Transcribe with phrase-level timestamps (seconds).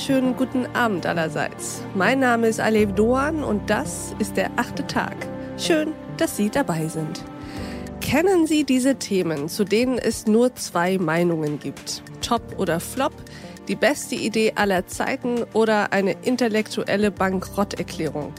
[0.00, 1.82] wunderschönen guten Abend allerseits.
[1.94, 5.14] Mein Name ist Alev Doan und das ist der achte Tag.
[5.58, 7.22] Schön, dass Sie dabei sind.
[8.00, 12.02] Kennen Sie diese Themen, zu denen es nur zwei Meinungen gibt?
[12.22, 13.12] Top oder Flop?
[13.68, 18.32] Die beste Idee aller Zeiten oder eine intellektuelle Bankrotterklärung?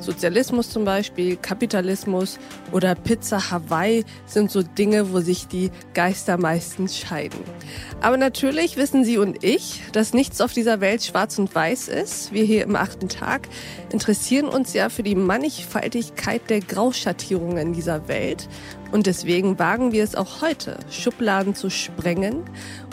[0.00, 2.38] Sozialismus zum Beispiel, Kapitalismus
[2.72, 7.40] oder Pizza Hawaii sind so Dinge, wo sich die Geister meistens scheiden.
[8.00, 12.32] Aber natürlich wissen Sie und ich, dass nichts auf dieser Welt schwarz und weiß ist.
[12.32, 13.48] Wir hier im achten Tag
[13.92, 18.48] interessieren uns ja für die Mannigfaltigkeit der Grauschattierungen dieser Welt
[18.94, 22.44] und deswegen wagen wir es auch heute, Schubladen zu sprengen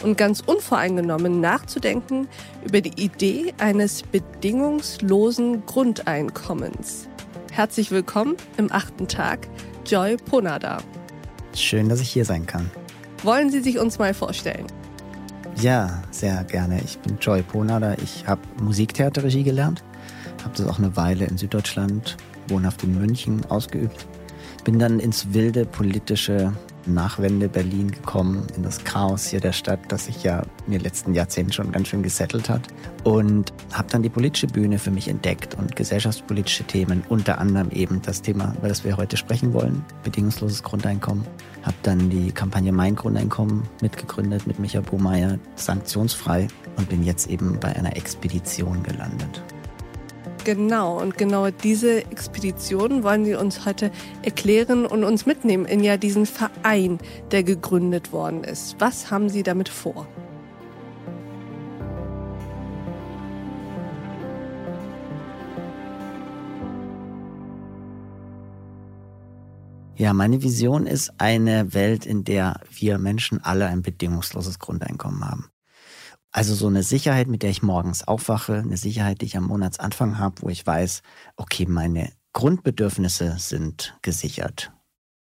[0.02, 2.28] und ganz unvoreingenommen nachzudenken
[2.66, 7.08] über die Idee eines bedingungslosen Grundeinkommens.
[7.52, 9.48] Herzlich willkommen im achten Tag,
[9.86, 10.80] Joy Ponada.
[11.54, 12.72] Schön, dass ich hier sein kann.
[13.22, 14.66] Wollen Sie sich uns mal vorstellen?
[15.58, 16.82] Ja, sehr gerne.
[16.84, 17.94] Ich bin Joy Ponada.
[18.04, 19.84] Ich habe Musiktheaterregie gelernt,
[20.44, 22.18] habe das auch eine Weile in Süddeutschland,
[22.48, 24.08] wohnhaft in München ausgeübt
[24.64, 26.54] bin dann ins wilde politische
[26.86, 31.14] Nachwende Berlin gekommen, in das Chaos hier der Stadt, das sich ja in den letzten
[31.14, 32.68] Jahrzehnten schon ganz schön gesettelt hat.
[33.04, 38.02] Und habe dann die politische Bühne für mich entdeckt und gesellschaftspolitische Themen, unter anderem eben
[38.02, 41.26] das Thema, über das wir heute sprechen wollen, bedingungsloses Grundeinkommen.
[41.64, 47.60] Habe dann die Kampagne Mein Grundeinkommen mitgegründet mit Michael Bohmeier, sanktionsfrei und bin jetzt eben
[47.60, 49.44] bei einer Expedition gelandet.
[50.44, 53.92] Genau, und genau diese Expedition wollen Sie uns heute
[54.24, 56.98] erklären und uns mitnehmen in ja diesen Verein,
[57.30, 58.76] der gegründet worden ist.
[58.80, 60.08] Was haben Sie damit vor?
[69.96, 75.52] Ja, meine Vision ist eine Welt, in der wir Menschen alle ein bedingungsloses Grundeinkommen haben.
[76.32, 80.18] Also so eine Sicherheit, mit der ich morgens aufwache, eine Sicherheit, die ich am Monatsanfang
[80.18, 81.02] habe, wo ich weiß,
[81.36, 84.72] okay, meine Grundbedürfnisse sind gesichert.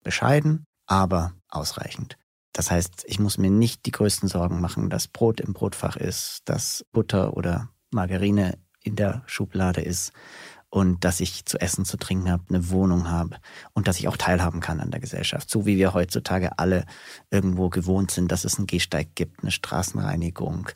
[0.03, 2.17] Bescheiden, aber ausreichend.
[2.51, 6.41] Das heißt, ich muss mir nicht die größten Sorgen machen, dass Brot im Brotfach ist,
[6.45, 10.11] dass Butter oder Margarine in der Schublade ist,
[10.77, 13.37] und dass ich zu essen, zu trinken habe, eine Wohnung habe
[13.73, 15.49] und dass ich auch teilhaben kann an der Gesellschaft.
[15.49, 16.85] So wie wir heutzutage alle
[17.31, 20.69] irgendwo gewohnt sind, dass es einen Gehsteig gibt, eine Straßenreinigung.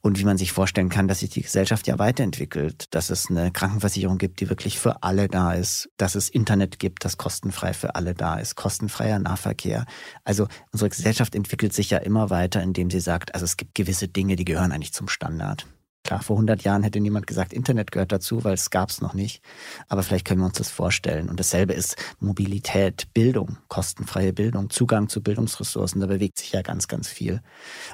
[0.00, 3.50] Und wie man sich vorstellen kann, dass sich die Gesellschaft ja weiterentwickelt, dass es eine
[3.50, 7.96] Krankenversicherung gibt, die wirklich für alle da ist, dass es Internet gibt, das kostenfrei für
[7.96, 9.84] alle da ist, kostenfreier Nahverkehr.
[10.22, 14.06] Also unsere Gesellschaft entwickelt sich ja immer weiter, indem sie sagt, also es gibt gewisse
[14.06, 15.66] Dinge, die gehören eigentlich zum Standard.
[16.08, 19.12] Klar, vor 100 Jahren hätte niemand gesagt, Internet gehört dazu, weil es gab es noch
[19.12, 19.42] nicht.
[19.88, 21.28] Aber vielleicht können wir uns das vorstellen.
[21.28, 26.00] Und dasselbe ist Mobilität, Bildung, kostenfreie Bildung, Zugang zu Bildungsressourcen.
[26.00, 27.42] Da bewegt sich ja ganz, ganz viel.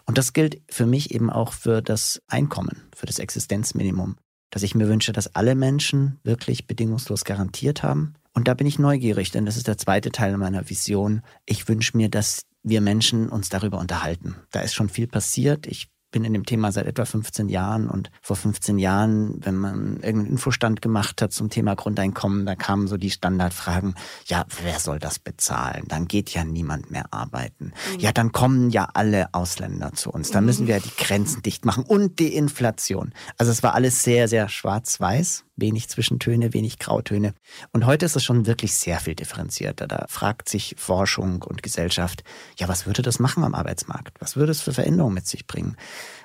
[0.07, 4.15] Und das gilt für mich eben auch für das Einkommen, für das Existenzminimum.
[4.51, 8.15] Dass ich mir wünsche, dass alle Menschen wirklich bedingungslos garantiert haben.
[8.33, 11.23] Und da bin ich neugierig, denn das ist der zweite Teil meiner Vision.
[11.47, 14.37] Ich wünsche mir, dass wir Menschen uns darüber unterhalten.
[14.53, 15.67] Da ist schon viel passiert.
[15.67, 19.97] Ich bin in dem Thema seit etwa 15 Jahren und vor 15 Jahren, wenn man
[19.97, 25.01] irgendeinen Infostand gemacht hat zum Thema Grundeinkommen, da kamen so die Standardfragen, ja, wer soll
[25.01, 25.87] das bezahlen?
[25.89, 27.73] Dann geht ja niemand mehr arbeiten.
[27.95, 27.99] Mhm.
[27.99, 30.31] Ja, dann kommen ja alle Ausländer zu uns.
[30.31, 33.13] Dann müssen wir ja die Grenzen dicht machen und die Inflation.
[33.37, 37.35] Also es war alles sehr, sehr schwarz-weiß wenig Zwischentöne, wenig Grautöne.
[37.73, 39.87] Und heute ist es schon wirklich sehr viel differenzierter.
[39.87, 42.25] Da fragt sich Forschung und Gesellschaft,
[42.59, 44.21] ja, was würde das machen am Arbeitsmarkt?
[44.21, 45.77] Was würde es für Veränderungen mit sich bringen?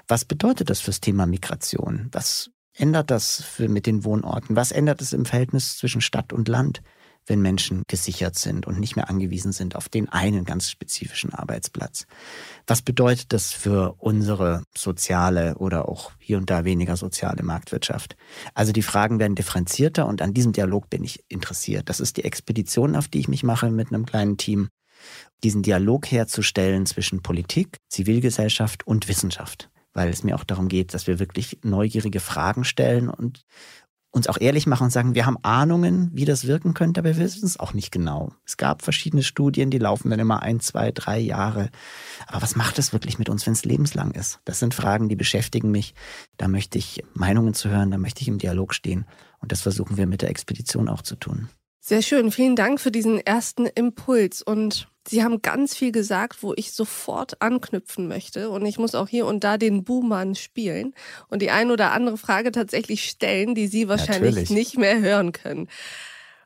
[0.07, 2.09] Was bedeutet das fürs Thema Migration?
[2.11, 4.55] Was ändert das für, mit den Wohnorten?
[4.55, 6.81] Was ändert es im Verhältnis zwischen Stadt und Land?
[7.27, 12.05] Wenn Menschen gesichert sind und nicht mehr angewiesen sind auf den einen ganz spezifischen Arbeitsplatz.
[12.67, 18.15] Was bedeutet das für unsere soziale oder auch hier und da weniger soziale Marktwirtschaft?
[18.53, 21.89] Also die Fragen werden differenzierter und an diesem Dialog bin ich interessiert.
[21.89, 24.69] Das ist die Expedition, auf die ich mich mache mit einem kleinen Team,
[25.43, 31.07] diesen Dialog herzustellen zwischen Politik, Zivilgesellschaft und Wissenschaft weil es mir auch darum geht, dass
[31.07, 33.43] wir wirklich neugierige Fragen stellen und
[34.11, 37.23] uns auch ehrlich machen und sagen, wir haben Ahnungen, wie das wirken könnte, aber wir
[37.23, 38.31] wissen es auch nicht genau.
[38.45, 41.69] Es gab verschiedene Studien, die laufen dann immer ein, zwei, drei Jahre.
[42.27, 44.39] Aber was macht es wirklich mit uns, wenn es lebenslang ist?
[44.45, 45.93] Das sind Fragen, die beschäftigen mich.
[46.37, 49.05] Da möchte ich Meinungen zu hören, da möchte ich im Dialog stehen.
[49.39, 51.49] Und das versuchen wir mit der Expedition auch zu tun.
[51.79, 52.31] Sehr schön.
[52.31, 54.41] Vielen Dank für diesen ersten Impuls.
[54.41, 58.49] Und Sie haben ganz viel gesagt, wo ich sofort anknüpfen möchte.
[58.49, 60.93] Und ich muss auch hier und da den Buhmann spielen
[61.29, 64.49] und die ein oder andere Frage tatsächlich stellen, die Sie wahrscheinlich Natürlich.
[64.49, 65.67] nicht mehr hören können.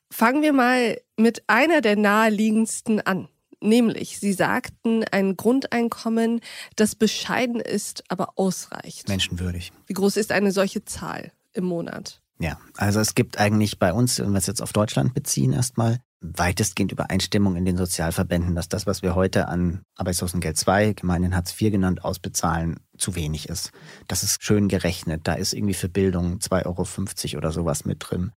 [0.09, 3.27] Fangen wir mal mit einer der naheliegendsten an,
[3.63, 6.41] Nämlich, Sie sagten, ein Grundeinkommen,
[6.75, 9.07] das bescheiden ist, aber ausreicht.
[9.07, 9.71] Menschenwürdig.
[9.87, 12.21] Wie groß ist eine solche Zahl im Monat?
[12.39, 16.01] Ja, also es gibt eigentlich bei uns, wenn wir es jetzt auf Deutschland beziehen, erstmal
[16.23, 21.59] weitestgehend Übereinstimmung in den Sozialverbänden, dass das, was wir heute an Arbeitslosengeld 2, gemeinhin Hartz
[21.59, 23.71] IV genannt, ausbezahlen, zu wenig ist.
[24.07, 25.21] Das ist schön gerechnet.
[25.27, 28.31] Da ist irgendwie für Bildung 2,50 Euro oder sowas mit drin.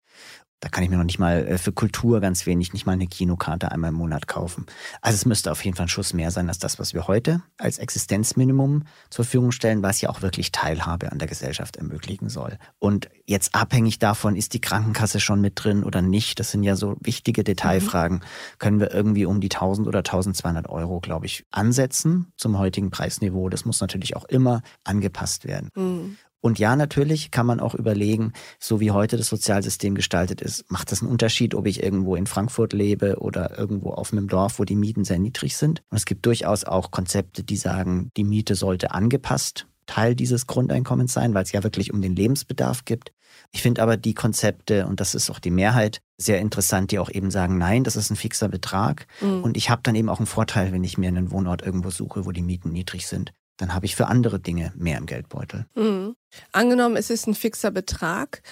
[0.65, 3.07] Da kann ich mir noch nicht mal äh, für Kultur ganz wenig, nicht mal eine
[3.07, 4.65] Kinokarte einmal im Monat kaufen.
[5.03, 7.43] Also es müsste auf jeden Fall ein Schuss mehr sein als das, was wir heute
[7.59, 12.57] als Existenzminimum zur Verfügung stellen, was ja auch wirklich Teilhabe an der Gesellschaft ermöglichen soll.
[12.79, 16.77] Und jetzt abhängig davon, ist die Krankenkasse schon mit drin oder nicht, das sind ja
[16.77, 18.59] so wichtige Detailfragen, mhm.
[18.59, 23.51] können wir irgendwie um die 1000 oder 1200 Euro, glaube ich, ansetzen zum heutigen Preisniveau.
[23.51, 25.69] Das muss natürlich auch immer angepasst werden.
[25.75, 26.17] Mhm.
[26.45, 30.93] Und ja, natürlich kann man auch überlegen, so wie heute das Sozialsystem gestaltet ist, macht
[30.93, 34.65] das einen Unterschied, ob ich irgendwo in Frankfurt lebe oder irgendwo auf einem Dorf, wo
[34.65, 35.83] die Mieten sehr niedrig sind.
[35.89, 41.15] Und es gibt durchaus auch Konzepte, die sagen, die Miete sollte angepasst Teil dieses Grundeinkommens
[41.15, 43.13] sein, weil es ja wirklich um den Lebensbedarf gibt.
[43.51, 47.11] Ich finde aber die Konzepte, und das ist auch die Mehrheit, sehr interessant, die auch
[47.11, 49.07] eben sagen, nein, das ist ein fixer Betrag.
[49.23, 49.45] Mhm.
[49.45, 52.27] Und ich habe dann eben auch einen Vorteil, wenn ich mir einen Wohnort irgendwo suche,
[52.27, 55.67] wo die Mieten niedrig sind dann habe ich für andere Dinge mehr im Geldbeutel.
[55.75, 56.17] Mhm.
[56.53, 58.43] Angenommen, es ist ein fixer Betrag.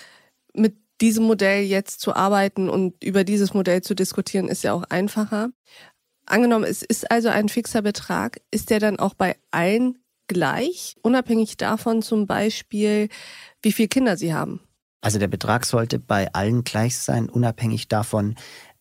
[0.55, 4.85] Mit diesem Modell jetzt zu arbeiten und über dieses Modell zu diskutieren, ist ja auch
[4.85, 5.51] einfacher.
[6.27, 9.99] Angenommen, es ist also ein fixer Betrag, ist der dann auch bei allen
[10.29, 13.09] gleich, unabhängig davon zum Beispiel,
[13.63, 14.61] wie viele Kinder sie haben?
[15.01, 18.37] Also der Betrag sollte bei allen gleich sein, unabhängig davon,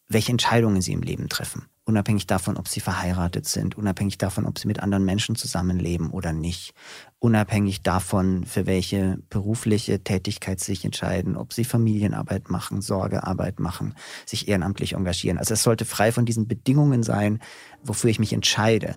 [0.07, 4.57] welche Entscheidungen sie im Leben treffen unabhängig davon, ob sie verheiratet sind, unabhängig davon, ob
[4.59, 6.73] sie mit anderen Menschen zusammenleben oder nicht,
[7.21, 13.93] unabhängig davon, für welche berufliche Tätigkeit sie sich entscheiden, ob sie Familienarbeit machen, Sorgearbeit machen,
[14.25, 15.37] sich ehrenamtlich engagieren.
[15.37, 17.39] Also es sollte frei von diesen Bedingungen sein,
[17.83, 18.95] wofür ich mich entscheide.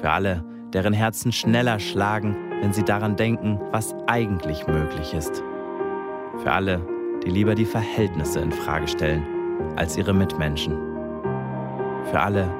[0.00, 5.42] Für alle, deren Herzen schneller schlagen, wenn sie daran denken, was eigentlich möglich ist.
[6.42, 6.80] Für alle,
[7.22, 9.26] die lieber die Verhältnisse in Frage stellen
[9.76, 10.72] als ihre Mitmenschen.
[12.10, 12.50] Für alle,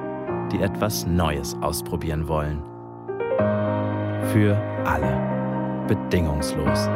[0.51, 2.61] die etwas Neues ausprobieren wollen.
[4.31, 5.85] Für alle.
[5.87, 6.87] Bedingungslos.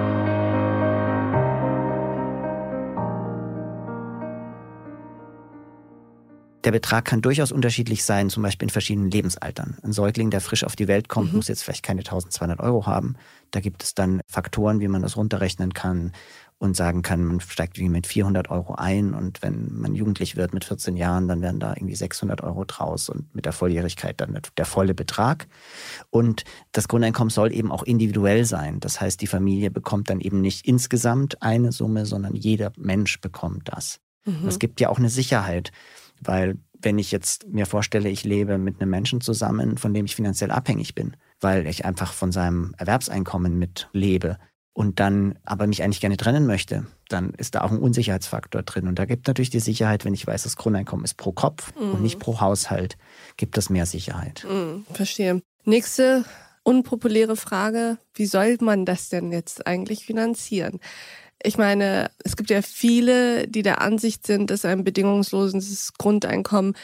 [6.63, 9.77] Der Betrag kann durchaus unterschiedlich sein, zum Beispiel in verschiedenen Lebensaltern.
[9.83, 11.37] Ein Säugling, der frisch auf die Welt kommt, mhm.
[11.37, 13.15] muss jetzt vielleicht keine 1200 Euro haben.
[13.51, 16.11] Da gibt es dann Faktoren, wie man das runterrechnen kann
[16.59, 20.53] und sagen kann, man steigt irgendwie mit 400 Euro ein und wenn man jugendlich wird
[20.53, 24.39] mit 14 Jahren, dann werden da irgendwie 600 Euro draus und mit der Volljährigkeit dann
[24.57, 25.47] der volle Betrag.
[26.09, 28.79] Und das Grundeinkommen soll eben auch individuell sein.
[28.79, 33.69] Das heißt, die Familie bekommt dann eben nicht insgesamt eine Summe, sondern jeder Mensch bekommt
[33.69, 33.99] das.
[34.25, 34.47] Mhm.
[34.47, 35.71] Es gibt ja auch eine Sicherheit,
[36.21, 40.15] weil wenn ich jetzt mir vorstelle, ich lebe mit einem Menschen zusammen, von dem ich
[40.15, 44.37] finanziell abhängig bin, weil ich einfach von seinem Erwerbseinkommen mitlebe,
[44.77, 48.87] und dann aber mich eigentlich gerne trennen möchte, dann ist da auch ein Unsicherheitsfaktor drin.
[48.87, 51.93] Und da gibt natürlich die Sicherheit, wenn ich weiß, das Grundeinkommen ist pro Kopf mhm.
[51.93, 52.95] und nicht pro Haushalt,
[53.37, 54.45] gibt das mehr Sicherheit.
[54.47, 55.41] Mhm, verstehe.
[55.63, 56.25] Nächste
[56.61, 60.79] unpopuläre Frage, wie soll man das denn jetzt eigentlich finanzieren?
[61.41, 66.75] Ich meine, es gibt ja viele, die der Ansicht sind, dass ein bedingungsloses Grundeinkommen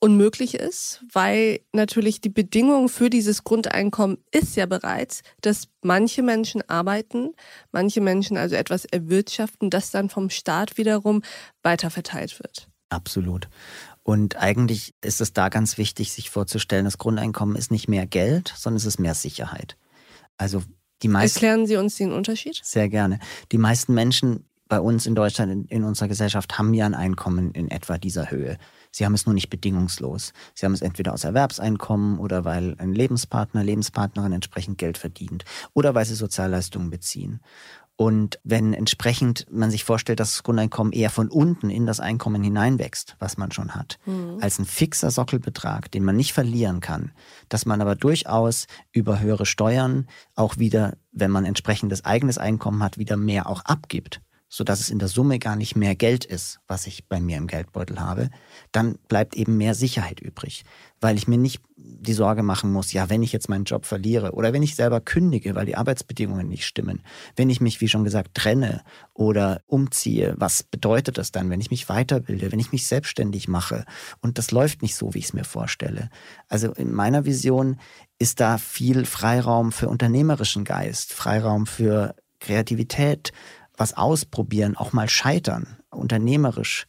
[0.00, 6.68] unmöglich ist, weil natürlich die Bedingung für dieses Grundeinkommen ist ja bereits, dass manche Menschen
[6.68, 7.34] arbeiten,
[7.70, 11.22] manche Menschen also etwas erwirtschaften, das dann vom Staat wiederum
[11.62, 12.68] weiterverteilt wird.
[12.88, 13.48] Absolut.
[14.02, 18.52] Und eigentlich ist es da ganz wichtig, sich vorzustellen, das Grundeinkommen ist nicht mehr Geld,
[18.56, 19.76] sondern es ist mehr Sicherheit.
[20.38, 20.62] Also
[21.02, 21.36] die meisten.
[21.36, 22.58] Erklären Sie uns den Unterschied?
[22.62, 23.20] Sehr gerne.
[23.52, 27.52] Die meisten Menschen bei uns in Deutschland, in, in unserer Gesellschaft, haben ja ein Einkommen
[27.52, 28.56] in etwa dieser Höhe.
[28.90, 30.32] Sie haben es nur nicht bedingungslos.
[30.54, 35.44] Sie haben es entweder aus Erwerbseinkommen oder weil ein Lebenspartner, Lebenspartnerin entsprechend Geld verdient
[35.74, 37.40] oder weil sie Sozialleistungen beziehen.
[38.00, 42.42] Und wenn entsprechend man sich vorstellt, dass das Grundeinkommen eher von unten in das Einkommen
[42.42, 44.38] hineinwächst, was man schon hat, mhm.
[44.40, 47.12] als ein fixer Sockelbetrag, den man nicht verlieren kann,
[47.50, 52.96] dass man aber durchaus über höhere Steuern auch wieder, wenn man entsprechendes eigenes Einkommen hat,
[52.96, 56.88] wieder mehr auch abgibt sodass es in der Summe gar nicht mehr Geld ist, was
[56.88, 58.30] ich bei mir im Geldbeutel habe,
[58.72, 60.64] dann bleibt eben mehr Sicherheit übrig,
[61.00, 64.32] weil ich mir nicht die Sorge machen muss, ja, wenn ich jetzt meinen Job verliere
[64.32, 67.02] oder wenn ich selber kündige, weil die Arbeitsbedingungen nicht stimmen,
[67.36, 68.82] wenn ich mich, wie schon gesagt, trenne
[69.14, 73.84] oder umziehe, was bedeutet das dann, wenn ich mich weiterbilde, wenn ich mich selbstständig mache
[74.20, 76.10] und das läuft nicht so, wie ich es mir vorstelle.
[76.48, 77.78] Also in meiner Vision
[78.18, 83.32] ist da viel Freiraum für unternehmerischen Geist, Freiraum für Kreativität,
[83.80, 86.86] was ausprobieren, auch mal scheitern, unternehmerisch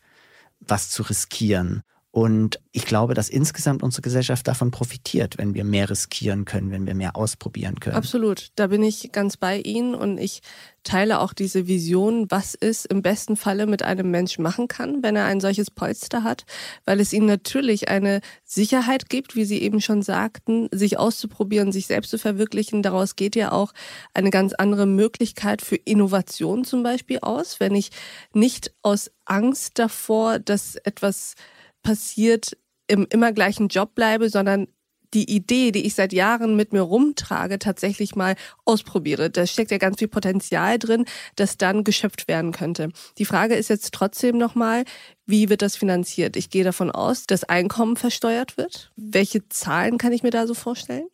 [0.59, 1.83] was zu riskieren
[2.13, 6.85] Und ich glaube, dass insgesamt unsere Gesellschaft davon profitiert, wenn wir mehr riskieren können, wenn
[6.85, 7.95] wir mehr ausprobieren können.
[7.95, 10.41] Absolut, da bin ich ganz bei Ihnen und ich
[10.83, 15.15] teile auch diese Vision, was es im besten Falle mit einem Menschen machen kann, wenn
[15.15, 16.43] er ein solches Polster hat,
[16.83, 21.87] weil es ihm natürlich eine Sicherheit gibt, wie Sie eben schon sagten, sich auszuprobieren, sich
[21.87, 22.83] selbst zu verwirklichen.
[22.83, 23.71] Daraus geht ja auch
[24.13, 27.91] eine ganz andere Möglichkeit für Innovation zum Beispiel aus, wenn ich
[28.33, 31.35] nicht aus Angst davor, dass etwas
[31.83, 32.57] passiert,
[32.87, 34.67] im immer gleichen Job bleibe, sondern
[35.13, 38.35] die Idee, die ich seit Jahren mit mir rumtrage, tatsächlich mal
[38.65, 39.29] ausprobiere.
[39.29, 42.89] Da steckt ja ganz viel Potenzial drin, das dann geschöpft werden könnte.
[43.17, 44.85] Die Frage ist jetzt trotzdem nochmal,
[45.25, 46.37] wie wird das finanziert?
[46.37, 48.91] Ich gehe davon aus, dass Einkommen versteuert wird.
[48.95, 51.07] Welche Zahlen kann ich mir da so vorstellen?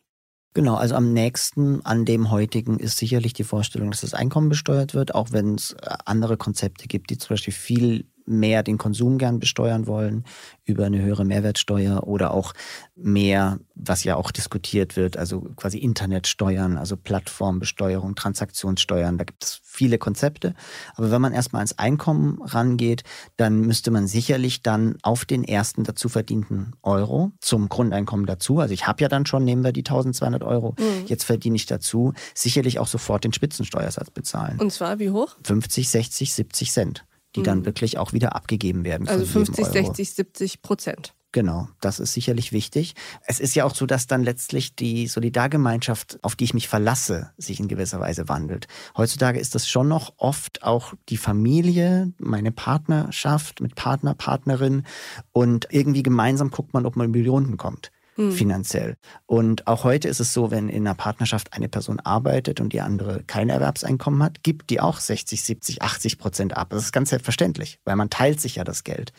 [0.54, 4.94] Genau, also am nächsten an dem heutigen ist sicherlich die Vorstellung, dass das Einkommen besteuert
[4.94, 9.18] wird, auch wenn es äh, andere Konzepte gibt, die zum Beispiel viel mehr den Konsum
[9.18, 10.24] gern besteuern wollen
[10.64, 12.52] über eine höhere Mehrwertsteuer oder auch
[12.94, 19.18] mehr, was ja auch diskutiert wird, also quasi Internetsteuern, also Plattformbesteuerung, Transaktionssteuern.
[19.18, 20.54] Da gibt es viele Konzepte.
[20.94, 23.02] Aber wenn man erstmal ans Einkommen rangeht,
[23.36, 28.74] dann müsste man sicherlich dann auf den ersten dazu verdienten Euro zum Grundeinkommen dazu, also
[28.74, 31.06] ich habe ja dann schon, nehmen wir die 1200 Euro, mhm.
[31.06, 34.58] jetzt verdiene ich dazu, sicherlich auch sofort den Spitzensteuersatz bezahlen.
[34.58, 35.36] Und zwar wie hoch?
[35.44, 37.04] 50, 60, 70 Cent
[37.38, 37.66] die dann mhm.
[37.66, 39.08] wirklich auch wieder abgegeben werden.
[39.08, 41.14] Also 50, 60, 70 Prozent.
[41.30, 42.94] Genau, das ist sicherlich wichtig.
[43.26, 47.32] Es ist ja auch so, dass dann letztlich die Solidargemeinschaft, auf die ich mich verlasse,
[47.36, 48.66] sich in gewisser Weise wandelt.
[48.96, 54.84] Heutzutage ist das schon noch oft auch die Familie, meine Partnerschaft mit Partner, Partnerin
[55.32, 57.92] und irgendwie gemeinsam guckt man, ob man über die Runden kommt.
[58.18, 58.32] Hm.
[58.32, 58.96] finanziell.
[59.26, 62.80] Und auch heute ist es so, wenn in einer Partnerschaft eine Person arbeitet und die
[62.80, 66.70] andere kein Erwerbseinkommen hat, gibt die auch 60, 70, 80 Prozent ab.
[66.70, 69.12] Das ist ganz selbstverständlich, weil man teilt sich ja das Geld.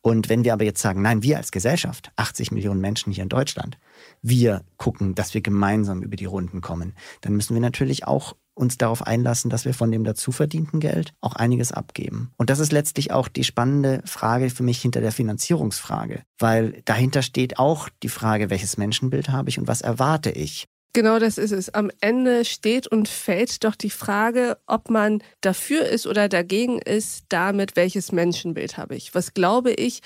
[0.00, 3.28] Und wenn wir aber jetzt sagen, nein, wir als Gesellschaft, 80 Millionen Menschen hier in
[3.28, 3.78] Deutschland,
[4.22, 8.78] wir gucken, dass wir gemeinsam über die Runden kommen, dann müssen wir natürlich auch uns
[8.78, 12.32] darauf einlassen, dass wir von dem dazu verdienten Geld auch einiges abgeben.
[12.38, 17.22] Und das ist letztlich auch die spannende Frage für mich hinter der Finanzierungsfrage, weil dahinter
[17.22, 20.68] steht auch die Frage, welches Menschenbild habe ich und was erwarte ich?
[20.94, 21.72] Genau das ist es.
[21.72, 27.24] Am Ende steht und fällt doch die Frage, ob man dafür ist oder dagegen ist,
[27.30, 29.14] damit welches Menschenbild habe ich.
[29.14, 30.00] Was glaube ich,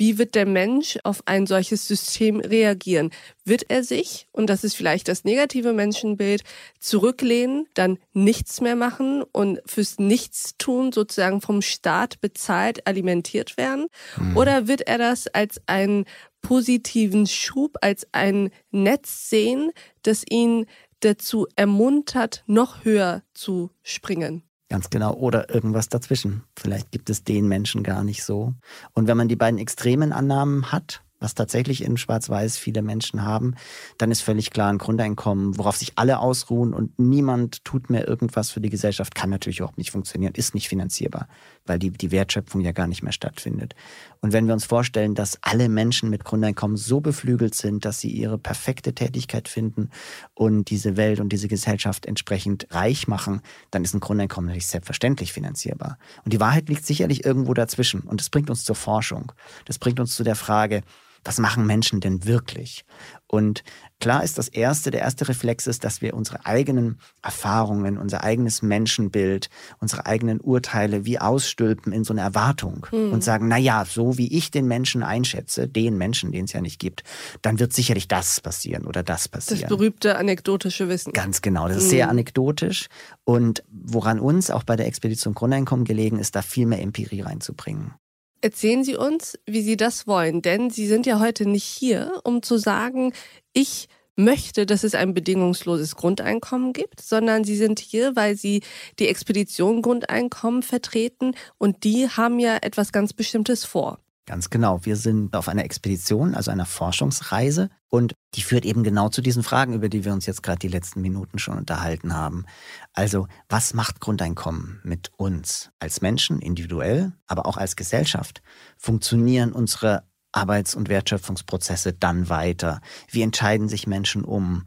[0.00, 3.10] wie wird der Mensch auf ein solches System reagieren?
[3.44, 6.42] Wird er sich, und das ist vielleicht das negative Menschenbild,
[6.78, 13.88] zurücklehnen, dann nichts mehr machen und fürs Nichtstun sozusagen vom Staat bezahlt, alimentiert werden?
[14.16, 14.38] Mhm.
[14.38, 16.06] Oder wird er das als einen
[16.40, 19.70] positiven Schub, als ein Netz sehen,
[20.02, 20.64] das ihn
[21.00, 24.44] dazu ermuntert, noch höher zu springen?
[24.70, 25.14] Ganz genau.
[25.14, 26.44] Oder irgendwas dazwischen.
[26.56, 28.54] Vielleicht gibt es den Menschen gar nicht so.
[28.94, 33.54] Und wenn man die beiden extremen Annahmen hat, was tatsächlich in Schwarz-Weiß viele Menschen haben,
[33.98, 38.50] dann ist völlig klar, ein Grundeinkommen, worauf sich alle ausruhen und niemand tut mehr irgendwas
[38.50, 41.28] für die Gesellschaft, kann natürlich überhaupt nicht funktionieren, ist nicht finanzierbar,
[41.66, 43.74] weil die, die Wertschöpfung ja gar nicht mehr stattfindet.
[44.22, 48.10] Und wenn wir uns vorstellen, dass alle Menschen mit Grundeinkommen so beflügelt sind, dass sie
[48.10, 49.90] ihre perfekte Tätigkeit finden
[50.34, 55.32] und diese Welt und diese Gesellschaft entsprechend reich machen, dann ist ein Grundeinkommen natürlich selbstverständlich
[55.32, 55.98] finanzierbar.
[56.24, 58.00] Und die Wahrheit liegt sicherlich irgendwo dazwischen.
[58.00, 59.32] Und das bringt uns zur Forschung.
[59.66, 60.82] Das bringt uns zu der Frage,
[61.24, 62.84] was machen Menschen denn wirklich?
[63.26, 63.62] Und
[64.00, 68.62] klar ist das erste, der erste Reflex ist, dass wir unsere eigenen Erfahrungen, unser eigenes
[68.62, 73.12] Menschenbild, unsere eigenen Urteile wie ausstülpen in so eine Erwartung hm.
[73.12, 76.60] und sagen, na ja, so wie ich den Menschen einschätze, den Menschen, den es ja
[76.60, 77.04] nicht gibt,
[77.42, 79.60] dann wird sicherlich das passieren oder das passieren.
[79.60, 81.12] Das berühmte anekdotische Wissen.
[81.12, 81.90] Ganz genau, das ist hm.
[81.90, 82.88] sehr anekdotisch
[83.24, 87.94] und woran uns auch bei der Expedition Grundeinkommen gelegen ist, da viel mehr Empirie reinzubringen.
[88.40, 92.42] Erzählen Sie uns, wie Sie das wollen, denn Sie sind ja heute nicht hier, um
[92.42, 93.12] zu sagen,
[93.52, 93.88] ich
[94.20, 98.62] möchte, dass es ein bedingungsloses Grundeinkommen gibt, sondern sie sind hier, weil sie
[98.98, 103.98] die Expedition Grundeinkommen vertreten und die haben ja etwas ganz Bestimmtes vor.
[104.26, 104.84] Ganz genau.
[104.84, 107.70] Wir sind auf einer Expedition, also einer Forschungsreise.
[107.90, 110.68] Und die führt eben genau zu diesen Fragen, über die wir uns jetzt gerade die
[110.68, 112.46] letzten Minuten schon unterhalten haben.
[112.94, 118.42] Also, was macht Grundeinkommen mit uns als Menschen individuell, aber auch als Gesellschaft?
[118.78, 122.80] Funktionieren unsere Arbeits- und Wertschöpfungsprozesse dann weiter?
[123.10, 124.66] Wie entscheiden sich Menschen um?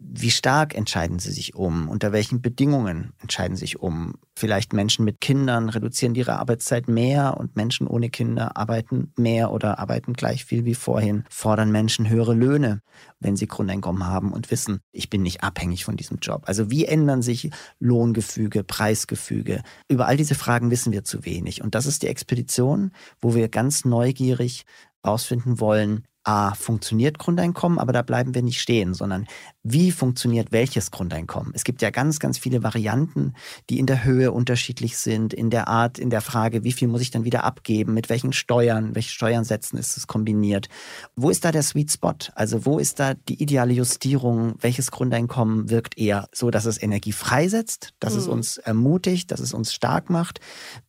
[0.00, 1.88] Wie stark entscheiden sie sich um?
[1.88, 4.14] Unter welchen Bedingungen entscheiden sie sich um?
[4.36, 9.78] Vielleicht Menschen mit Kindern reduzieren ihre Arbeitszeit mehr und Menschen ohne Kinder arbeiten mehr oder
[9.78, 12.80] arbeiten gleich viel wie vorhin, fordern Menschen höhere Löhne,
[13.20, 16.44] wenn sie Grundeinkommen haben und wissen, ich bin nicht abhängig von diesem Job.
[16.46, 17.50] Also wie ändern sich
[17.80, 19.62] Lohngefüge, Preisgefüge?
[19.88, 21.62] Über all diese Fragen wissen wir zu wenig.
[21.62, 24.64] Und das ist die Expedition, wo wir ganz neugierig
[25.04, 29.26] rausfinden wollen, A, funktioniert Grundeinkommen, aber da bleiben wir nicht stehen, sondern
[29.62, 31.52] wie funktioniert welches Grundeinkommen?
[31.54, 33.32] Es gibt ja ganz, ganz viele Varianten,
[33.70, 37.00] die in der Höhe unterschiedlich sind, in der Art, in der Frage, wie viel muss
[37.00, 40.68] ich dann wieder abgeben, mit welchen Steuern, welche Steuern setzen ist es kombiniert.
[41.16, 42.12] Wo ist da der Sweet Spot?
[42.34, 44.56] Also wo ist da die ideale Justierung?
[44.60, 48.18] Welches Grundeinkommen wirkt eher so, dass es Energie freisetzt, dass mhm.
[48.18, 50.40] es uns ermutigt, dass es uns stark macht?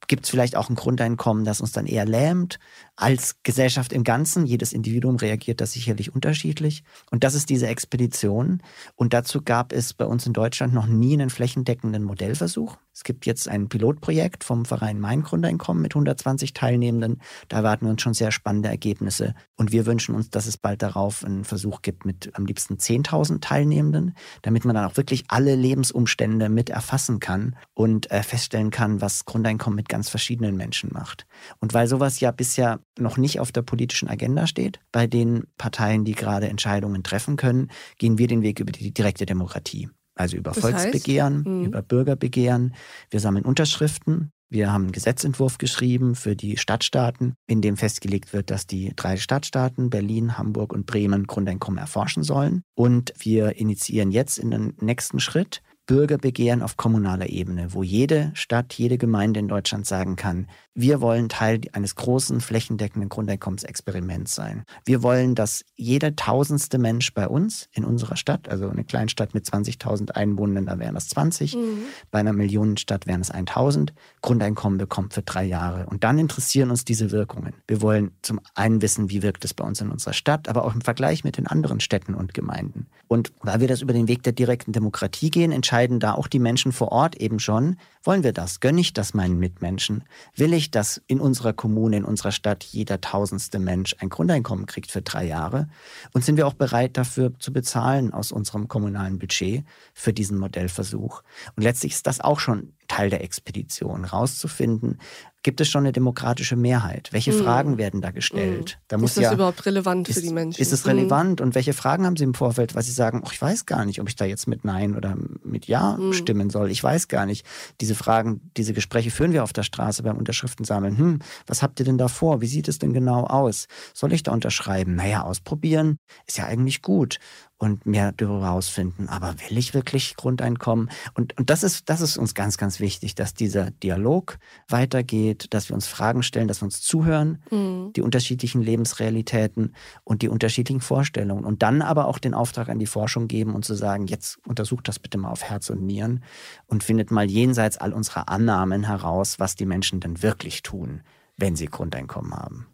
[0.09, 2.59] Gibt es vielleicht auch ein Grundeinkommen, das uns dann eher lähmt?
[3.01, 6.83] Als Gesellschaft im Ganzen, jedes Individuum reagiert das sicherlich unterschiedlich.
[7.11, 8.61] Und das ist diese Expedition.
[8.97, 12.75] Und dazu gab es bei uns in Deutschland noch nie einen flächendeckenden Modellversuch.
[12.99, 17.21] Es gibt jetzt ein Pilotprojekt vom Verein Mein Grundeinkommen mit 120 Teilnehmenden.
[17.47, 19.33] Da erwarten wir uns schon sehr spannende Ergebnisse.
[19.55, 23.39] Und wir wünschen uns, dass es bald darauf einen Versuch gibt mit am liebsten 10.000
[23.39, 28.99] Teilnehmenden, damit man dann auch wirklich alle Lebensumstände mit erfassen kann und äh, feststellen kann,
[28.99, 31.25] was Grundeinkommen mit ganz verschiedenen Menschen macht.
[31.61, 36.05] Und weil sowas ja bisher noch nicht auf der politischen Agenda steht, bei den Parteien,
[36.05, 39.89] die gerade Entscheidungen treffen können, gehen wir den Weg über die direkte Demokratie.
[40.15, 41.65] Also über das Volksbegehren, heißt, hm.
[41.65, 42.75] über Bürgerbegehren.
[43.09, 44.31] Wir sammeln Unterschriften.
[44.49, 49.15] Wir haben einen Gesetzentwurf geschrieben für die Stadtstaaten, in dem festgelegt wird, dass die drei
[49.15, 52.63] Stadtstaaten Berlin, Hamburg und Bremen Grundeinkommen erforschen sollen.
[52.75, 58.73] Und wir initiieren jetzt in den nächsten Schritt Bürgerbegehren auf kommunaler Ebene, wo jede Stadt,
[58.75, 60.47] jede Gemeinde in Deutschland sagen kann,
[60.79, 64.63] wir wollen Teil eines großen flächendeckenden Grundeinkommensexperiments sein.
[64.85, 69.45] Wir wollen, dass jeder tausendste Mensch bei uns in unserer Stadt, also eine Kleinstadt mit
[69.45, 71.79] 20.000 Einwohnern, da wären das 20, mhm.
[72.11, 73.89] bei einer Millionenstadt wären es 1.000,
[74.21, 75.85] Grundeinkommen bekommt für drei Jahre.
[75.87, 77.55] Und dann interessieren uns diese Wirkungen.
[77.67, 80.73] Wir wollen zum einen wissen, wie wirkt es bei uns in unserer Stadt, aber auch
[80.73, 82.87] im Vergleich mit den anderen Städten und Gemeinden.
[83.09, 86.39] Und weil wir das über den Weg der direkten Demokratie gehen, entscheiden da auch die
[86.39, 88.61] Menschen vor Ort eben schon, wollen wir das?
[88.61, 90.03] Gönne ich das meinen Mitmenschen?
[90.35, 94.91] Will ich, dass in unserer Kommune, in unserer Stadt jeder tausendste Mensch ein Grundeinkommen kriegt
[94.91, 95.69] für drei Jahre?
[96.13, 101.23] Und sind wir auch bereit dafür zu bezahlen aus unserem kommunalen Budget für diesen Modellversuch?
[101.55, 104.97] Und letztlich ist das auch schon Teil der Expedition, rauszufinden,
[105.43, 107.09] gibt es schon eine demokratische Mehrheit?
[107.11, 107.43] Welche mhm.
[107.43, 108.77] Fragen werden da gestellt?
[108.77, 108.83] Mhm.
[108.87, 110.61] Da ist das ja, überhaupt relevant ist, für die Menschen?
[110.61, 111.39] Ist es relevant?
[111.39, 111.47] Mhm.
[111.47, 114.01] Und welche Fragen haben Sie im Vorfeld, weil Sie sagen, oh, ich weiß gar nicht,
[114.01, 116.13] ob ich da jetzt mit Nein oder mit Ja mhm.
[116.13, 116.71] stimmen soll.
[116.71, 117.45] Ich weiß gar nicht.
[117.81, 120.97] Diese Fragen, diese Gespräche führen wir auf der Straße beim Unterschriftensammeln.
[120.97, 122.41] Hm, was habt ihr denn da vor?
[122.41, 123.67] Wie sieht es denn genau aus?
[123.93, 124.95] Soll ich da unterschreiben?
[124.95, 125.97] Naja, ausprobieren
[126.27, 127.19] ist ja eigentlich gut
[127.59, 129.09] und mehr darüber herausfinden.
[129.09, 130.89] Aber will ich wirklich Grundeinkommen?
[131.13, 135.69] Und, und das, ist, das ist uns ganz, ganz wichtig, dass dieser Dialog weitergeht, dass
[135.69, 137.91] wir uns Fragen stellen, dass wir uns zuhören, mhm.
[137.93, 141.43] die unterschiedlichen Lebensrealitäten und die unterschiedlichen Vorstellungen.
[141.43, 144.87] Und dann aber auch den Auftrag an die Forschung geben und zu sagen, jetzt untersucht
[144.87, 146.23] das bitte mal auf Herz und Nieren
[146.65, 151.01] und findet mal jenseits all unserer Annahmen heraus, was die Menschen denn wirklich tun,
[151.35, 152.67] wenn sie Grundeinkommen haben.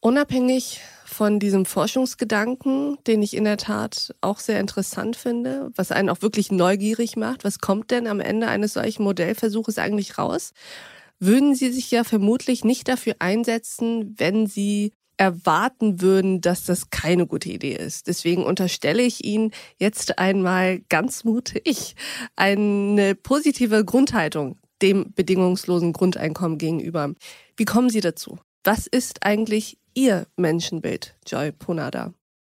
[0.00, 6.08] Unabhängig von diesem Forschungsgedanken, den ich in der Tat auch sehr interessant finde, was einen
[6.10, 10.52] auch wirklich neugierig macht, was kommt denn am Ende eines solchen Modellversuches eigentlich raus,
[11.18, 17.26] würden Sie sich ja vermutlich nicht dafür einsetzen, wenn Sie erwarten würden, dass das keine
[17.26, 18.06] gute Idee ist.
[18.06, 21.96] Deswegen unterstelle ich Ihnen jetzt einmal ganz mutig
[22.36, 27.12] eine positive Grundhaltung dem bedingungslosen Grundeinkommen gegenüber.
[27.56, 28.38] Wie kommen Sie dazu?
[28.62, 32.14] Was ist eigentlich Ihr Menschenbild, Joy Ponada?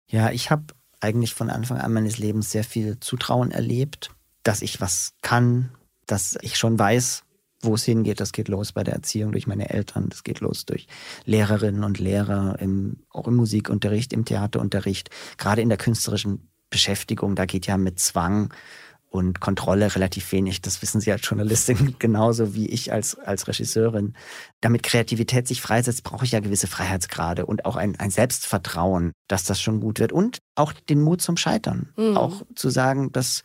[0.07, 4.11] Ja, ich habe eigentlich von Anfang an meines Lebens sehr viel Zutrauen erlebt,
[4.43, 5.71] dass ich was kann,
[6.05, 7.23] dass ich schon weiß,
[7.63, 8.19] wo es hingeht.
[8.19, 10.85] Das geht los bei der Erziehung durch meine Eltern, das geht los durch
[11.25, 17.47] Lehrerinnen und Lehrer, im, auch im Musikunterricht, im Theaterunterricht, gerade in der künstlerischen Beschäftigung, da
[17.47, 18.53] geht ja mit Zwang
[19.11, 20.61] und Kontrolle relativ wenig.
[20.61, 24.13] Das wissen Sie als Journalistin genauso wie ich als, als Regisseurin.
[24.61, 29.43] Damit Kreativität sich freisetzt, brauche ich ja gewisse Freiheitsgrade und auch ein, ein Selbstvertrauen, dass
[29.43, 30.13] das schon gut wird.
[30.13, 31.89] Und auch den Mut zum Scheitern.
[31.97, 32.15] Mhm.
[32.15, 33.43] Auch zu sagen, dass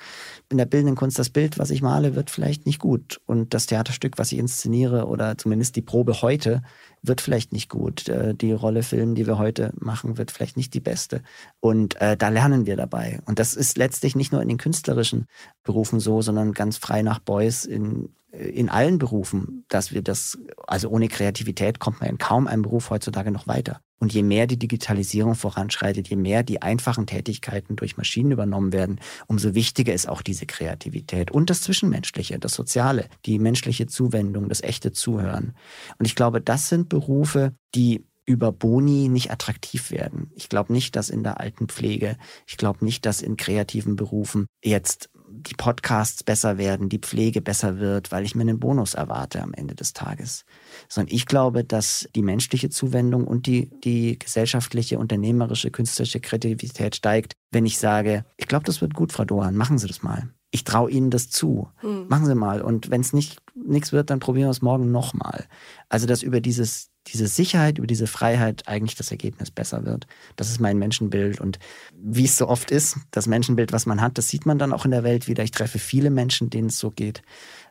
[0.49, 3.21] in der bildenden Kunst das Bild, was ich male, wird vielleicht nicht gut.
[3.27, 6.63] Und das Theaterstück, was ich inszeniere oder zumindest die Probe heute,
[7.07, 8.09] wird vielleicht nicht gut.
[8.09, 11.23] Äh, die Rolle Film, die wir heute machen, wird vielleicht nicht die beste.
[11.61, 13.21] Und äh, da lernen wir dabei.
[13.27, 15.27] Und das ist letztlich nicht nur in den künstlerischen
[15.63, 20.89] Berufen so, sondern ganz frei nach Beuys in, in allen Berufen, dass wir das, also
[20.89, 23.81] ohne Kreativität kommt man in kaum einem Beruf heutzutage noch weiter.
[23.99, 29.01] Und je mehr die Digitalisierung voranschreitet, je mehr die einfachen Tätigkeiten durch Maschinen übernommen werden,
[29.27, 34.63] umso wichtiger ist auch diese Kreativität und das Zwischenmenschliche, das Soziale, die menschliche Zuwendung, das
[34.63, 35.55] echte Zuhören.
[35.99, 40.31] Und ich glaube, das sind Berufe, die über Boni nicht attraktiv werden.
[40.35, 45.09] Ich glaube nicht, dass in der Altenpflege, ich glaube nicht, dass in kreativen Berufen jetzt
[45.47, 49.55] die Podcasts besser werden, die Pflege besser wird, weil ich mir einen Bonus erwarte am
[49.55, 50.45] Ende des Tages.
[50.89, 57.35] Sondern ich glaube, dass die menschliche Zuwendung und die, die gesellschaftliche, unternehmerische, künstlerische Kreativität steigt,
[57.51, 60.31] wenn ich sage, ich glaube, das wird gut, Frau Dohan, machen Sie das mal.
[60.51, 61.69] Ich traue Ihnen das zu.
[61.77, 62.09] Hm.
[62.09, 62.63] Machen Sie mal.
[62.63, 65.47] Und wenn es nicht nichts wird, dann probieren wir es morgen nochmal.
[65.89, 70.07] Also, dass über dieses diese Sicherheit, über diese Freiheit eigentlich das Ergebnis besser wird.
[70.37, 71.41] Das ist mein Menschenbild.
[71.41, 71.59] Und
[71.95, 74.85] wie es so oft ist, das Menschenbild, was man hat, das sieht man dann auch
[74.85, 75.45] in der Welt wieder.
[75.45, 77.23] Ich treffe viele Menschen, denen es so geht.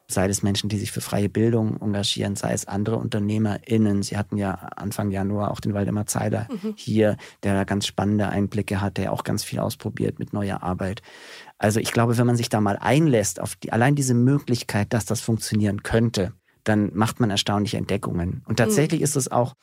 [0.08, 4.04] Sei es Menschen, die sich für freie Bildung engagieren, sei es andere UnternehmerInnen.
[4.04, 6.76] Sie hatten ja Anfang Januar auch den Waldemar Zeiler mhm.
[6.78, 11.02] hier, der da ganz spannende Einblicke hat, der auch ganz viel ausprobiert mit neuer Arbeit.
[11.58, 15.06] Also ich glaube, wenn man sich da mal einlässt auf die, allein diese Möglichkeit, dass
[15.06, 18.44] das funktionieren könnte, dann macht man erstaunliche Entdeckungen.
[18.48, 19.06] Und tatsächlich mhm.
[19.06, 19.54] ist es auch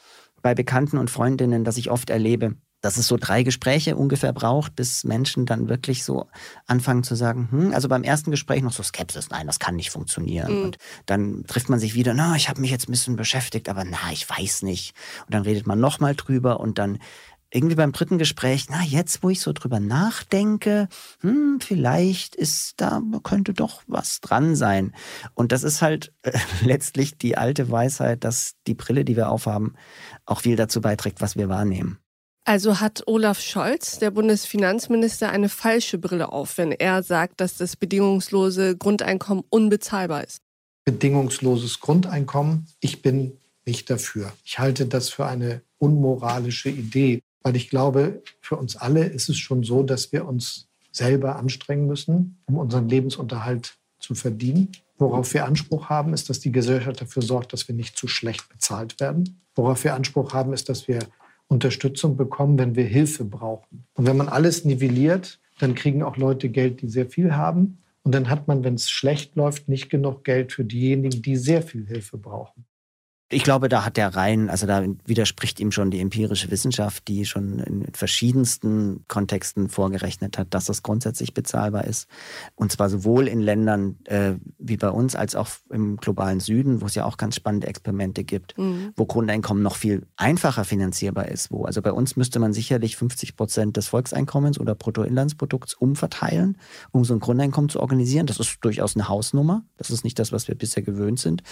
[0.40, 4.74] bei Bekannten und Freundinnen, dass ich oft erlebe, dass es so drei Gespräche ungefähr braucht,
[4.74, 6.26] bis Menschen dann wirklich so
[6.66, 9.90] anfangen zu sagen, hm, also beim ersten Gespräch noch so Skepsis, nein, das kann nicht
[9.90, 10.58] funktionieren.
[10.58, 10.64] Mhm.
[10.64, 13.84] Und dann trifft man sich wieder, na, ich habe mich jetzt ein bisschen beschäftigt, aber
[13.84, 14.94] na, ich weiß nicht.
[15.26, 16.98] Und dann redet man nochmal drüber und dann
[17.52, 20.88] irgendwie beim dritten Gespräch, na, jetzt, wo ich so drüber nachdenke,
[21.20, 24.94] hm, vielleicht ist da, könnte doch was dran sein.
[25.34, 26.32] Und das ist halt äh,
[26.64, 29.74] letztlich die alte Weisheit, dass die Brille, die wir aufhaben,
[30.24, 31.98] auch viel dazu beiträgt, was wir wahrnehmen.
[32.44, 37.76] Also hat Olaf Scholz, der Bundesfinanzminister, eine falsche Brille auf, wenn er sagt, dass das
[37.76, 40.38] bedingungslose Grundeinkommen unbezahlbar ist.
[40.84, 44.32] Bedingungsloses Grundeinkommen, ich bin nicht dafür.
[44.44, 47.22] Ich halte das für eine unmoralische Idee.
[47.42, 51.86] Weil ich glaube, für uns alle ist es schon so, dass wir uns selber anstrengen
[51.86, 54.68] müssen, um unseren Lebensunterhalt zu verdienen.
[54.98, 58.48] Worauf wir Anspruch haben, ist, dass die Gesellschaft dafür sorgt, dass wir nicht zu schlecht
[58.48, 59.40] bezahlt werden.
[59.54, 61.00] Worauf wir Anspruch haben, ist, dass wir
[61.48, 63.84] Unterstützung bekommen, wenn wir Hilfe brauchen.
[63.94, 67.78] Und wenn man alles nivelliert, dann kriegen auch Leute Geld, die sehr viel haben.
[68.04, 71.62] Und dann hat man, wenn es schlecht läuft, nicht genug Geld für diejenigen, die sehr
[71.62, 72.64] viel Hilfe brauchen.
[73.32, 77.24] Ich glaube, da hat der rein, also da widerspricht ihm schon die empirische Wissenschaft, die
[77.24, 82.08] schon in verschiedensten Kontexten vorgerechnet hat, dass das grundsätzlich bezahlbar ist.
[82.56, 86.86] Und zwar sowohl in Ländern äh, wie bei uns als auch im globalen Süden, wo
[86.86, 88.92] es ja auch ganz spannende Experimente gibt, mhm.
[88.96, 91.50] wo Grundeinkommen noch viel einfacher finanzierbar ist.
[91.50, 96.58] Wo, also bei uns müsste man sicherlich 50 Prozent des Volkseinkommens oder Bruttoinlandsprodukts umverteilen,
[96.90, 98.26] um so ein Grundeinkommen zu organisieren.
[98.26, 99.64] Das ist durchaus eine Hausnummer.
[99.78, 101.42] Das ist nicht das, was wir bisher gewöhnt sind.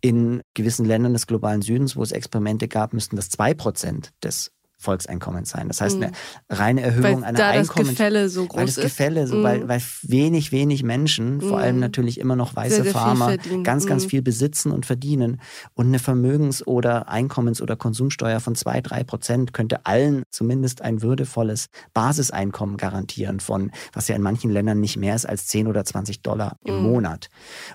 [0.00, 4.52] In gewissen Ländern des globalen Südens, wo es Experimente gab, müssten das zwei Prozent des
[4.80, 5.66] Volkseinkommen sein.
[5.66, 6.12] Das heißt, eine mhm.
[6.48, 7.86] reine Erhöhung weil einer da Einkommen.
[7.86, 9.42] Das Gefälle so groß weil das Gefälle, so, mm.
[9.42, 11.40] weil, weil wenig, wenig Menschen, mm.
[11.40, 11.80] vor allem mhm.
[11.80, 14.08] natürlich immer noch weiße sehr, sehr Farmer, ganz, ganz mm.
[14.08, 15.40] viel besitzen und verdienen.
[15.74, 21.02] Und eine Vermögens- oder Einkommens- oder Konsumsteuer von zwei, drei Prozent könnte allen zumindest ein
[21.02, 25.84] würdevolles Basiseinkommen garantieren von, was ja in manchen Ländern nicht mehr ist als 10 oder
[25.84, 27.30] 20 Dollar im Monat.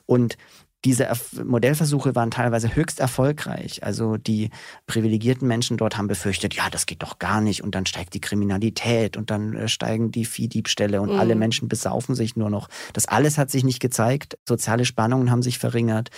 [0.06, 0.38] Und
[0.86, 1.10] diese
[1.44, 3.84] Modellversuche waren teilweise höchst erfolgreich.
[3.84, 4.50] Also die
[4.86, 8.22] privilegierten Menschen dort haben befürchtet, ja, das geht doch gar nicht und dann steigt die
[8.22, 11.20] Kriminalität und dann äh, steigen die Viehdiebstähle und mhm.
[11.20, 12.68] alle Menschen besaufen sich nur noch.
[12.92, 14.38] Das alles hat sich nicht gezeigt.
[14.48, 16.10] Soziale Spannungen haben sich verringert.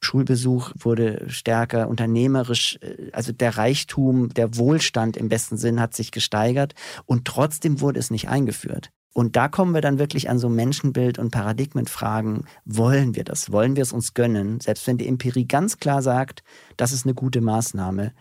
[0.00, 6.12] Schulbesuch wurde stärker, unternehmerisch, äh, also der Reichtum, der Wohlstand im besten Sinn hat sich
[6.12, 6.74] gesteigert
[7.06, 8.90] und trotzdem wurde es nicht eingeführt.
[9.12, 12.46] Und da kommen wir dann wirklich an so Menschenbild und Paradigmenfragen.
[12.64, 13.52] Wollen wir das?
[13.52, 14.60] Wollen wir es uns gönnen?
[14.60, 16.42] Selbst wenn die Empirie ganz klar sagt,
[16.76, 18.12] das ist eine gute Maßnahme,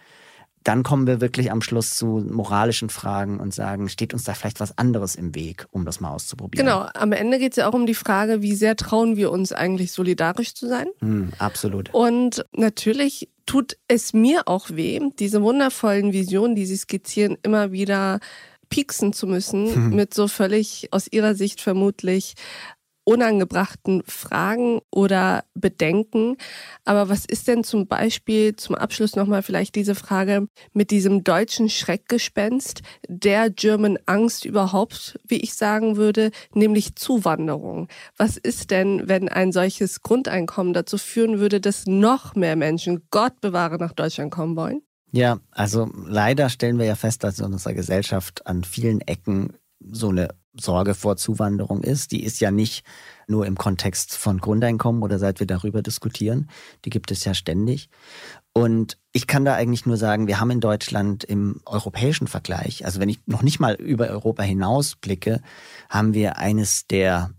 [0.64, 4.60] dann kommen wir wirklich am Schluss zu moralischen Fragen und sagen, steht uns da vielleicht
[4.60, 6.66] was anderes im Weg, um das mal auszuprobieren?
[6.66, 9.54] Genau, am Ende geht es ja auch um die Frage, wie sehr trauen wir uns
[9.54, 10.88] eigentlich solidarisch zu sein?
[11.00, 11.92] Hm, absolut.
[11.94, 18.20] Und natürlich tut es mir auch weh, diese wundervollen Visionen, die Sie skizzieren, immer wieder
[18.72, 19.96] pieksen zu müssen hm.
[19.96, 22.34] mit so völlig aus ihrer Sicht vermutlich
[23.04, 26.38] unangebrachten Fragen oder Bedenken.
[26.86, 31.70] Aber was ist denn zum Beispiel zum Abschluss nochmal vielleicht diese Frage mit diesem deutschen
[31.70, 37.88] Schreckgespenst, der German Angst überhaupt, wie ich sagen würde, nämlich Zuwanderung?
[38.18, 43.42] Was ist denn, wenn ein solches Grundeinkommen dazu führen würde, dass noch mehr Menschen, Gott
[43.42, 44.82] bewahre, nach Deutschland kommen wollen?
[45.12, 50.10] Ja, also leider stellen wir ja fest, dass in unserer Gesellschaft an vielen Ecken so
[50.10, 52.12] eine Sorge vor Zuwanderung ist.
[52.12, 52.84] Die ist ja nicht
[53.28, 56.50] nur im Kontext von Grundeinkommen oder seit wir darüber diskutieren.
[56.86, 57.90] Die gibt es ja ständig.
[58.54, 63.00] Und ich kann da eigentlich nur sagen, wir haben in Deutschland im europäischen Vergleich, also
[63.00, 65.42] wenn ich noch nicht mal über Europa hinaus blicke,
[65.90, 67.32] haben wir eines der,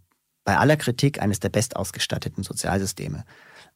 [0.45, 3.25] bei aller Kritik, eines der bestausgestatteten Sozialsysteme.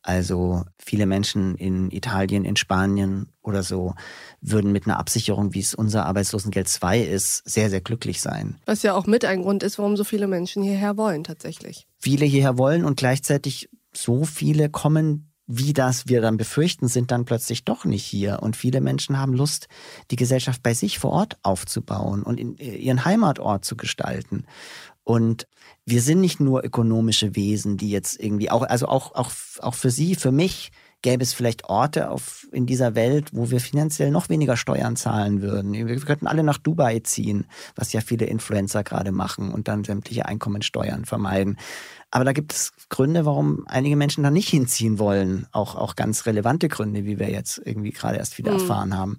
[0.06, 3.94] Also viele Menschen in Italien, in Spanien oder so
[4.40, 8.56] würden mit einer Absicherung, wie es unser Arbeitslosengeld 2 ist, sehr, sehr glücklich sein.
[8.66, 11.88] Was ja auch mit ein Grund ist, warum so viele Menschen hierher wollen tatsächlich.
[11.98, 17.24] Viele hierher wollen und gleichzeitig so viele kommen, wie das wir dann befürchten, sind dann
[17.24, 18.44] plötzlich doch nicht hier.
[18.44, 19.66] Und viele Menschen haben Lust,
[20.12, 24.44] die Gesellschaft bei sich vor Ort aufzubauen und in ihren Heimatort zu gestalten.
[25.02, 25.48] Und
[25.86, 29.90] wir sind nicht nur ökonomische Wesen, die jetzt irgendwie auch, also auch, auch, auch für
[29.90, 30.72] Sie, für mich
[31.02, 35.40] gäbe es vielleicht Orte auf, in dieser Welt, wo wir finanziell noch weniger Steuern zahlen
[35.40, 35.72] würden.
[35.72, 37.46] Wir könnten alle nach Dubai ziehen,
[37.76, 41.58] was ja viele Influencer gerade machen und dann sämtliche Einkommensteuern vermeiden.
[42.10, 45.46] Aber da gibt es Gründe, warum einige Menschen da nicht hinziehen wollen.
[45.52, 48.60] Auch, auch ganz relevante Gründe, wie wir jetzt irgendwie gerade erst wieder mhm.
[48.60, 49.18] erfahren haben.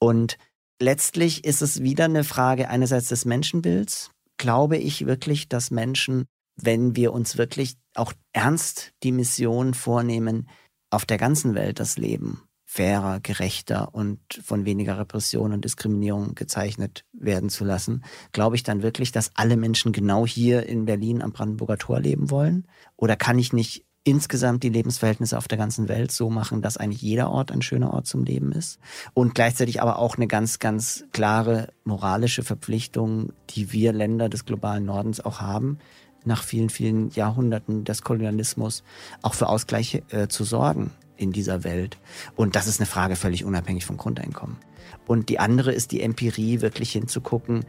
[0.00, 0.38] Und
[0.80, 6.96] letztlich ist es wieder eine Frage einerseits des Menschenbilds, glaube ich wirklich, dass Menschen, wenn
[6.96, 10.48] wir uns wirklich auch ernst die Mission vornehmen,
[10.90, 12.42] auf der ganzen Welt das Leben
[12.72, 18.82] fairer, gerechter und von weniger Repression und Diskriminierung gezeichnet werden zu lassen, glaube ich dann
[18.82, 22.66] wirklich, dass alle Menschen genau hier in Berlin am Brandenburger Tor leben wollen?
[22.96, 27.02] Oder kann ich nicht insgesamt die Lebensverhältnisse auf der ganzen Welt so machen, dass eigentlich
[27.02, 28.78] jeder Ort ein schöner Ort zum Leben ist.
[29.14, 34.84] Und gleichzeitig aber auch eine ganz, ganz klare moralische Verpflichtung, die wir Länder des globalen
[34.84, 35.78] Nordens auch haben,
[36.24, 38.82] nach vielen, vielen Jahrhunderten des Kolonialismus
[39.22, 41.98] auch für Ausgleiche äh, zu sorgen in dieser Welt.
[42.36, 44.56] Und das ist eine Frage völlig unabhängig vom Grundeinkommen.
[45.06, 47.64] Und die andere ist die Empirie, wirklich hinzugucken,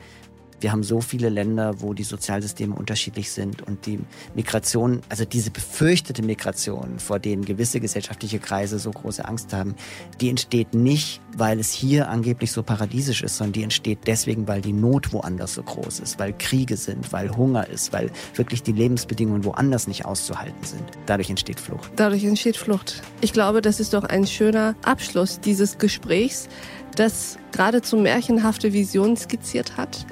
[0.64, 4.00] wir haben so viele Länder, wo die Sozialsysteme unterschiedlich sind und die
[4.34, 9.76] Migration, also diese befürchtete Migration, vor denen gewisse gesellschaftliche Kreise so große Angst haben,
[10.22, 14.62] die entsteht nicht, weil es hier angeblich so paradiesisch ist, sondern die entsteht deswegen, weil
[14.62, 18.72] die Not woanders so groß ist, weil Kriege sind, weil Hunger ist, weil wirklich die
[18.72, 20.84] Lebensbedingungen woanders nicht auszuhalten sind.
[21.06, 21.92] Dadurch entsteht Flucht.
[21.98, 23.02] Dadurch entsteht Flucht.
[23.20, 26.48] Ich glaube, das ist doch ein schöner Abschluss dieses Gesprächs,
[26.96, 30.06] das geradezu märchenhafte Visionen skizziert hat.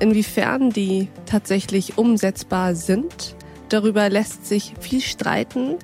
[0.00, 3.36] Inwiefern die tatsächlich umsetzbar sind,
[3.68, 5.76] darüber lässt sich viel streiten.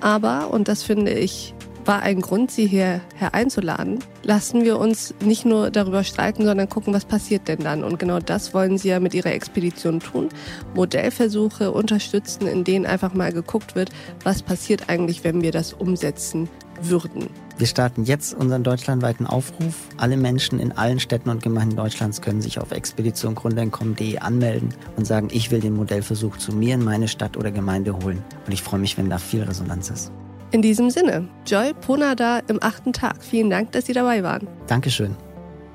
[0.00, 1.54] Aber, und das finde ich
[1.84, 3.00] war ein Grund, Sie hierher
[3.32, 7.84] einzuladen, lassen wir uns nicht nur darüber streiten, sondern gucken, was passiert denn dann.
[7.84, 10.28] Und genau das wollen Sie ja mit Ihrer Expedition tun.
[10.74, 13.90] Modellversuche unterstützen, in denen einfach mal geguckt wird,
[14.22, 16.48] was passiert eigentlich, wenn wir das umsetzen
[16.82, 17.28] würden.
[17.60, 19.74] Wir starten jetzt unseren deutschlandweiten Aufruf.
[19.98, 25.28] Alle Menschen in allen Städten und Gemeinden Deutschlands können sich auf expeditiongrundeinkommen.de anmelden und sagen,
[25.30, 28.24] ich will den Modellversuch zu mir in meine Stadt oder Gemeinde holen.
[28.46, 30.10] Und ich freue mich, wenn da viel Resonanz ist.
[30.52, 33.22] In diesem Sinne, Joy Ponada im achten Tag.
[33.22, 34.48] Vielen Dank, dass Sie dabei waren.
[34.66, 35.14] Dankeschön.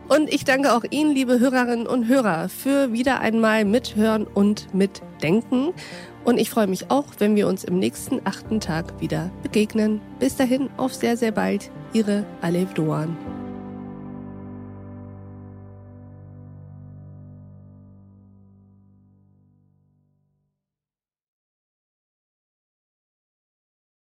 [0.07, 5.71] Und ich danke auch Ihnen, liebe Hörerinnen und Hörer, für wieder einmal mithören und mitdenken.
[6.25, 10.01] Und ich freue mich auch, wenn wir uns im nächsten achten Tag wieder begegnen.
[10.19, 11.71] Bis dahin, auf sehr, sehr bald.
[11.93, 13.15] Ihre Alev Doan.